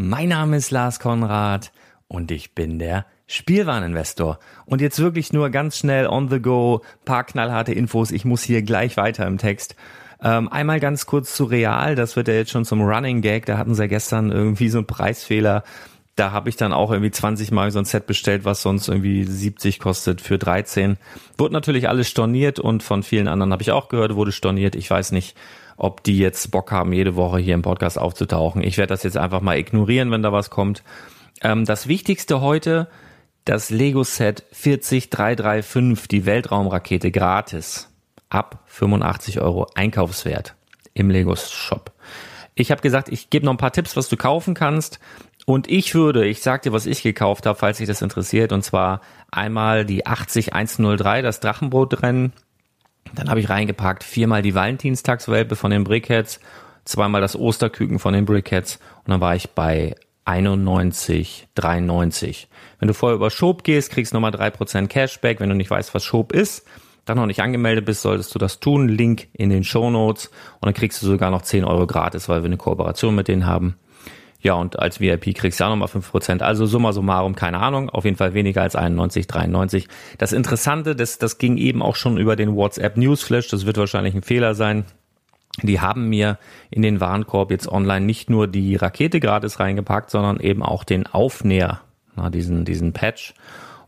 Mein 0.00 0.28
Name 0.28 0.56
ist 0.56 0.70
Lars 0.70 1.00
Konrad 1.00 1.72
und 2.06 2.30
ich 2.30 2.54
bin 2.54 2.78
der 2.78 3.04
Spielwareninvestor. 3.26 4.38
Und 4.64 4.80
jetzt 4.80 5.00
wirklich 5.00 5.32
nur 5.32 5.50
ganz 5.50 5.76
schnell 5.76 6.06
on 6.06 6.28
the 6.28 6.38
go, 6.38 6.82
paar 7.04 7.24
knallharte 7.24 7.72
Infos. 7.72 8.12
Ich 8.12 8.24
muss 8.24 8.44
hier 8.44 8.62
gleich 8.62 8.96
weiter 8.96 9.26
im 9.26 9.38
Text. 9.38 9.74
Ähm, 10.22 10.52
einmal 10.52 10.78
ganz 10.78 11.06
kurz 11.06 11.34
zu 11.34 11.46
Real, 11.46 11.96
das 11.96 12.14
wird 12.14 12.28
ja 12.28 12.34
jetzt 12.34 12.52
schon 12.52 12.64
zum 12.64 12.80
Running 12.82 13.22
Gag. 13.22 13.46
Da 13.46 13.58
hatten 13.58 13.74
sie 13.74 13.82
ja 13.82 13.86
gestern 13.88 14.30
irgendwie 14.30 14.68
so 14.68 14.78
einen 14.78 14.86
Preisfehler. 14.86 15.64
Da 16.18 16.32
habe 16.32 16.48
ich 16.48 16.56
dann 16.56 16.72
auch 16.72 16.90
irgendwie 16.90 17.12
20 17.12 17.52
Mal 17.52 17.70
so 17.70 17.78
ein 17.78 17.84
Set 17.84 18.08
bestellt, 18.08 18.44
was 18.44 18.60
sonst 18.60 18.88
irgendwie 18.88 19.22
70 19.22 19.78
kostet 19.78 20.20
für 20.20 20.36
13. 20.36 20.96
Wurde 21.36 21.54
natürlich 21.54 21.88
alles 21.88 22.08
storniert 22.08 22.58
und 22.58 22.82
von 22.82 23.04
vielen 23.04 23.28
anderen 23.28 23.52
habe 23.52 23.62
ich 23.62 23.70
auch 23.70 23.88
gehört, 23.88 24.16
wurde 24.16 24.32
storniert. 24.32 24.74
Ich 24.74 24.90
weiß 24.90 25.12
nicht, 25.12 25.36
ob 25.76 26.02
die 26.02 26.18
jetzt 26.18 26.50
Bock 26.50 26.72
haben, 26.72 26.92
jede 26.92 27.14
Woche 27.14 27.38
hier 27.38 27.54
im 27.54 27.62
Podcast 27.62 28.00
aufzutauchen. 28.00 28.64
Ich 28.64 28.78
werde 28.78 28.88
das 28.88 29.04
jetzt 29.04 29.16
einfach 29.16 29.40
mal 29.42 29.58
ignorieren, 29.58 30.10
wenn 30.10 30.24
da 30.24 30.32
was 30.32 30.50
kommt. 30.50 30.82
Ähm, 31.40 31.64
das 31.64 31.86
Wichtigste 31.86 32.40
heute, 32.40 32.88
das 33.44 33.70
Lego 33.70 34.02
Set 34.02 34.44
40335, 34.50 36.08
die 36.08 36.26
Weltraumrakete 36.26 37.12
gratis. 37.12 37.90
Ab 38.28 38.64
85 38.66 39.40
Euro 39.40 39.68
Einkaufswert 39.76 40.56
im 40.94 41.10
Lego 41.10 41.36
Shop. 41.36 41.92
Ich 42.56 42.72
habe 42.72 42.82
gesagt, 42.82 43.08
ich 43.08 43.30
gebe 43.30 43.46
noch 43.46 43.52
ein 43.54 43.58
paar 43.58 43.72
Tipps, 43.72 43.96
was 43.96 44.08
du 44.08 44.16
kaufen 44.16 44.54
kannst. 44.54 44.98
Und 45.48 45.66
ich 45.66 45.94
würde, 45.94 46.26
ich 46.26 46.42
sag 46.42 46.60
dir, 46.60 46.74
was 46.74 46.84
ich 46.84 47.02
gekauft 47.02 47.46
habe, 47.46 47.58
falls 47.58 47.78
dich 47.78 47.86
das 47.86 48.02
interessiert, 48.02 48.52
und 48.52 48.62
zwar 48.62 49.00
einmal 49.30 49.86
die 49.86 50.04
80103, 50.04 51.22
das 51.22 51.40
Drachenbootrennen 51.40 52.34
dann 53.14 53.30
habe 53.30 53.40
ich 53.40 53.48
reingepackt 53.48 54.04
viermal 54.04 54.42
die 54.42 54.54
Valentinstagswelpe 54.54 55.56
von 55.56 55.70
den 55.70 55.84
Brickheads, 55.84 56.40
zweimal 56.84 57.22
das 57.22 57.34
Osterküken 57.34 57.98
von 57.98 58.12
den 58.12 58.26
Brickheads 58.26 58.78
und 59.04 59.10
dann 59.10 59.22
war 59.22 59.36
ich 59.36 59.52
bei 59.52 59.94
91,93. 60.26 62.48
Wenn 62.78 62.88
du 62.88 62.92
vorher 62.92 63.16
über 63.16 63.30
Schob 63.30 63.64
gehst, 63.64 63.90
kriegst 63.90 64.12
du 64.12 64.16
nochmal 64.16 64.32
3% 64.32 64.88
Cashback. 64.88 65.40
Wenn 65.40 65.48
du 65.48 65.56
nicht 65.56 65.70
weißt, 65.70 65.94
was 65.94 66.04
Schob 66.04 66.32
ist, 66.32 66.66
dann 67.06 67.16
noch 67.16 67.24
nicht 67.24 67.40
angemeldet 67.40 67.86
bist, 67.86 68.02
solltest 68.02 68.34
du 68.34 68.38
das 68.38 68.60
tun. 68.60 68.86
Link 68.86 69.28
in 69.32 69.48
den 69.48 69.64
Show 69.64 69.88
Notes 69.88 70.26
und 70.26 70.66
dann 70.66 70.74
kriegst 70.74 71.00
du 71.00 71.06
sogar 71.06 71.30
noch 71.30 71.40
10 71.40 71.64
Euro 71.64 71.86
gratis, 71.86 72.28
weil 72.28 72.42
wir 72.42 72.48
eine 72.48 72.58
Kooperation 72.58 73.14
mit 73.14 73.28
denen 73.28 73.46
haben. 73.46 73.78
Ja, 74.40 74.54
und 74.54 74.78
als 74.78 75.00
VIP 75.00 75.34
kriegst 75.34 75.58
du 75.58 75.64
auch 75.64 75.70
nochmal 75.70 75.88
5%. 75.88 76.42
Also 76.42 76.66
summa 76.66 76.92
summarum, 76.92 77.34
keine 77.34 77.58
Ahnung, 77.58 77.90
auf 77.90 78.04
jeden 78.04 78.16
Fall 78.16 78.34
weniger 78.34 78.62
als 78.62 78.76
91, 78.76 79.26
93. 79.26 79.88
Das 80.16 80.32
Interessante, 80.32 80.94
das, 80.94 81.18
das 81.18 81.38
ging 81.38 81.56
eben 81.56 81.82
auch 81.82 81.96
schon 81.96 82.18
über 82.18 82.36
den 82.36 82.54
WhatsApp 82.54 82.96
Newsflash, 82.96 83.48
das 83.48 83.66
wird 83.66 83.78
wahrscheinlich 83.78 84.14
ein 84.14 84.22
Fehler 84.22 84.54
sein. 84.54 84.84
Die 85.62 85.80
haben 85.80 86.08
mir 86.08 86.38
in 86.70 86.82
den 86.82 87.00
Warenkorb 87.00 87.50
jetzt 87.50 87.66
online 87.66 88.06
nicht 88.06 88.30
nur 88.30 88.46
die 88.46 88.76
Rakete 88.76 89.18
gratis 89.18 89.58
reingepackt, 89.58 90.10
sondern 90.10 90.38
eben 90.38 90.62
auch 90.62 90.84
den 90.84 91.06
Aufnäher 91.06 91.80
na, 92.18 92.30
diesen, 92.30 92.64
diesen 92.64 92.92
Patch. 92.92 93.34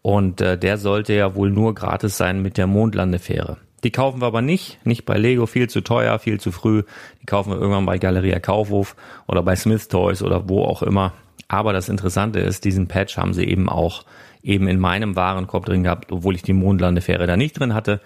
Und 0.00 0.40
äh, 0.40 0.56
der 0.56 0.78
sollte 0.78 1.12
ja 1.12 1.34
wohl 1.34 1.50
nur 1.50 1.74
gratis 1.74 2.16
sein 2.16 2.40
mit 2.40 2.56
der 2.56 2.66
Mondlandefähre. 2.66 3.58
Die 3.84 3.92
kaufen 3.92 4.20
wir 4.20 4.26
aber 4.26 4.42
nicht, 4.42 4.84
nicht 4.84 5.04
bei 5.04 5.16
Lego, 5.16 5.46
viel 5.46 5.68
zu 5.68 5.82
teuer, 5.82 6.18
viel 6.18 6.40
zu 6.40 6.50
früh. 6.50 6.82
Die 7.22 7.26
kaufen 7.26 7.50
wir 7.50 7.58
irgendwann 7.58 7.86
bei 7.86 7.98
Galeria 7.98 8.40
Kaufhof 8.40 8.96
oder 9.26 9.42
bei 9.42 9.54
Smith 9.56 9.88
Toys 9.88 10.22
oder 10.22 10.48
wo 10.48 10.64
auch 10.64 10.82
immer. 10.82 11.12
Aber 11.46 11.72
das 11.72 11.88
Interessante 11.88 12.40
ist, 12.40 12.64
diesen 12.64 12.88
Patch 12.88 13.16
haben 13.16 13.32
sie 13.32 13.44
eben 13.44 13.68
auch 13.68 14.04
eben 14.42 14.68
in 14.68 14.78
meinem 14.78 15.16
Warenkorb 15.16 15.66
drin 15.66 15.84
gehabt, 15.84 16.12
obwohl 16.12 16.34
ich 16.34 16.42
die 16.42 16.52
Mondlandefähre 16.52 17.26
da 17.26 17.36
nicht 17.36 17.58
drin 17.58 17.74
hatte. 17.74 18.00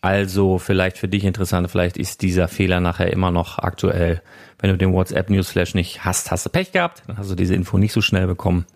Also 0.00 0.58
vielleicht 0.58 0.98
für 0.98 1.08
dich 1.08 1.24
interessant, 1.24 1.70
vielleicht 1.70 1.96
ist 1.96 2.22
dieser 2.22 2.48
Fehler 2.48 2.80
nachher 2.80 3.12
immer 3.12 3.30
noch 3.30 3.58
aktuell. 3.58 4.22
Wenn 4.58 4.70
du 4.70 4.78
den 4.78 4.92
WhatsApp 4.92 5.30
Newsflash 5.30 5.74
nicht 5.74 6.04
hast, 6.04 6.30
hast 6.30 6.46
du 6.46 6.50
Pech 6.50 6.72
gehabt, 6.72 7.02
dann 7.06 7.18
hast 7.18 7.30
du 7.30 7.34
diese 7.34 7.54
Info 7.54 7.78
nicht 7.78 7.92
so 7.92 8.00
schnell 8.00 8.26
bekommen. 8.26 8.66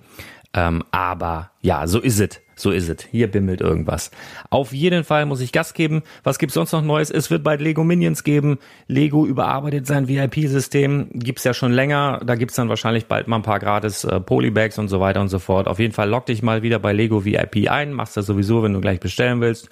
Ähm, 0.55 0.85
aber 0.91 1.51
ja, 1.61 1.87
so 1.87 2.01
ist 2.01 2.21
es. 2.21 2.41
So 2.59 2.71
ist 2.71 2.89
es. 2.89 3.05
Hier 3.11 3.31
bimmelt 3.31 3.61
irgendwas. 3.61 4.11
Auf 4.49 4.73
jeden 4.73 5.05
Fall 5.05 5.27
muss 5.27 5.43
ich 5.43 5.53
Gas 5.53 5.75
geben. 5.75 6.03
Was 6.25 6.39
gibt's 6.39 6.55
sonst 6.55 6.73
noch 6.73 6.83
Neues? 6.83 7.11
Es 7.11 7.31
wird 7.31 7.45
bald 7.45 7.61
Lego 7.61 7.85
Minions 7.85 8.25
geben. 8.25 8.59
Lego 8.89 9.27
überarbeitet 9.27 9.87
sein 9.87 10.09
VIP-System. 10.09 11.11
Gibt's 11.13 11.45
ja 11.45 11.53
schon 11.53 11.73
länger. 11.73 12.23
Da 12.25 12.35
gibt's 12.35 12.57
dann 12.57 12.71
wahrscheinlich 12.71 13.07
bald 13.07 13.29
mal 13.29 13.37
ein 13.37 13.43
paar 13.43 13.59
gratis 13.59 14.05
äh, 14.05 14.21
Polybags 14.21 14.79
und 14.79 14.89
so 14.89 15.01
weiter 15.01 15.21
und 15.21 15.29
so 15.29 15.39
fort. 15.39 15.69
Auf 15.69 15.79
jeden 15.79 15.93
Fall 15.93 16.09
log 16.09 16.25
dich 16.25 16.43
mal 16.43 16.63
wieder 16.63 16.79
bei 16.79 16.95
Lego 16.95 17.27
VIP 17.27 17.71
ein. 17.71 17.93
Machst 17.93 18.17
das 18.17 18.25
sowieso, 18.25 18.63
wenn 18.63 18.73
du 18.73 18.81
gleich 18.81 19.01
bestellen 19.01 19.43
willst. 19.43 19.69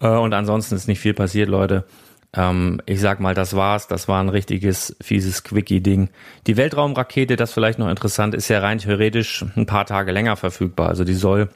Äh, 0.00 0.08
und 0.08 0.32
ansonsten 0.32 0.76
ist 0.76 0.86
nicht 0.86 1.00
viel 1.00 1.14
passiert, 1.14 1.48
Leute. 1.48 1.84
Ähm, 2.32 2.80
ich 2.86 3.00
sag 3.00 3.18
mal, 3.18 3.34
das 3.34 3.56
war's. 3.56 3.88
Das 3.88 4.06
war 4.06 4.22
ein 4.22 4.28
richtiges, 4.28 4.96
fieses 5.02 5.42
Quickie-Ding. 5.42 6.10
Die 6.46 6.56
Weltraumrakete, 6.56 7.34
das 7.34 7.52
vielleicht 7.52 7.80
noch 7.80 7.90
interessant, 7.90 8.36
ist 8.36 8.48
ja 8.48 8.60
rein 8.60 8.78
theoretisch 8.78 9.44
ein 9.56 9.66
paar 9.66 9.86
Tage 9.86 10.12
länger 10.12 10.36
verfügbar. 10.36 10.88
Also 10.88 11.02
die 11.02 11.14
soll 11.14 11.48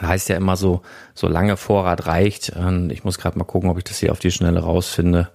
heißt 0.00 0.28
ja 0.28 0.36
immer 0.36 0.56
so, 0.56 0.82
so 1.14 1.28
lange 1.28 1.56
Vorrat 1.56 2.06
reicht. 2.06 2.52
Ich 2.90 3.04
muss 3.04 3.18
gerade 3.18 3.38
mal 3.38 3.44
gucken, 3.44 3.70
ob 3.70 3.78
ich 3.78 3.84
das 3.84 3.98
hier 3.98 4.12
auf 4.12 4.18
die 4.18 4.30
Schnelle 4.30 4.60
rausfinde. 4.60 5.30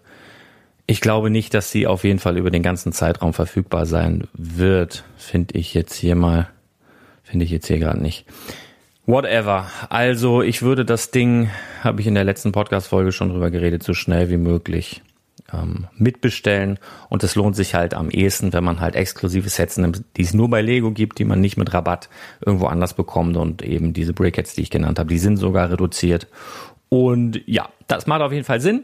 Ich 0.87 0.99
glaube 0.99 1.29
nicht, 1.29 1.53
dass 1.53 1.71
sie 1.71 1.87
auf 1.87 2.03
jeden 2.03 2.19
Fall 2.19 2.37
über 2.37 2.51
den 2.51 2.63
ganzen 2.63 2.91
Zeitraum 2.91 3.33
verfügbar 3.33 3.85
sein 3.85 4.27
wird. 4.33 5.05
Finde 5.15 5.57
ich 5.57 5.73
jetzt 5.73 5.93
hier 5.93 6.15
mal, 6.15 6.49
finde 7.23 7.45
ich 7.45 7.51
jetzt 7.51 7.67
hier 7.67 7.79
gerade 7.79 8.01
nicht. 8.01 8.25
Whatever. 9.05 9.67
Also 9.89 10.41
ich 10.41 10.61
würde 10.61 10.83
das 10.85 11.11
Ding, 11.11 11.49
habe 11.81 12.01
ich 12.01 12.07
in 12.07 12.15
der 12.15 12.23
letzten 12.25 12.51
Podcast-Folge 12.51 13.11
schon 13.11 13.29
drüber 13.29 13.51
geredet, 13.51 13.83
so 13.83 13.93
schnell 13.93 14.29
wie 14.29 14.37
möglich 14.37 15.01
ähm, 15.53 15.87
mitbestellen. 15.95 16.79
Und 17.09 17.23
es 17.23 17.35
lohnt 17.35 17.55
sich 17.55 17.75
halt 17.75 17.93
am 17.93 18.09
ehesten, 18.09 18.53
wenn 18.53 18.63
man 18.63 18.79
halt 18.79 18.95
exklusive 18.95 19.49
Sets 19.49 19.77
nimmt, 19.77 20.03
die 20.17 20.23
es 20.23 20.33
nur 20.33 20.49
bei 20.49 20.61
Lego 20.61 20.91
gibt, 20.91 21.19
die 21.19 21.25
man 21.25 21.41
nicht 21.41 21.57
mit 21.57 21.73
Rabatt 21.73 22.09
irgendwo 22.45 22.67
anders 22.67 22.93
bekommt. 22.93 23.37
Und 23.37 23.61
eben 23.61 23.93
diese 23.93 24.13
Brickheads, 24.13 24.53
die 24.53 24.61
ich 24.61 24.69
genannt 24.69 24.99
habe, 24.99 25.09
die 25.09 25.19
sind 25.19 25.37
sogar 25.37 25.71
reduziert. 25.71 26.27
Und 26.89 27.41
ja, 27.45 27.69
das 27.87 28.07
macht 28.07 28.21
auf 28.21 28.31
jeden 28.31 28.45
Fall 28.45 28.61
Sinn. 28.61 28.83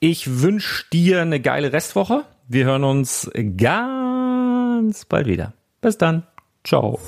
Ich 0.00 0.42
wünsche 0.42 0.84
dir 0.92 1.22
eine 1.22 1.40
geile 1.40 1.72
Restwoche. 1.72 2.24
Wir 2.46 2.64
hören 2.66 2.84
uns 2.84 3.30
ganz 3.56 5.04
bald 5.04 5.26
wieder. 5.26 5.54
Bis 5.80 5.98
dann. 5.98 6.22
Ciao. 6.64 6.98